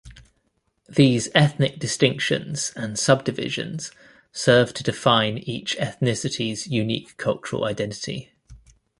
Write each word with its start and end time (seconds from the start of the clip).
These 0.89 1.29
ethnic 1.35 1.77
distinctions 1.77 2.73
and 2.75 2.97
subdivisions 2.97 3.91
serve 4.31 4.73
to 4.73 4.81
define 4.83 5.37
each 5.37 5.77
ethnicity's 5.77 6.65
unique 6.65 7.15
cultural 7.17 7.65
identity. 7.65 8.31